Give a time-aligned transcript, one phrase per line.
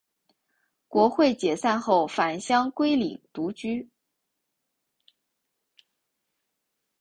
[0.87, 3.87] 国会解散后返乡归里独居。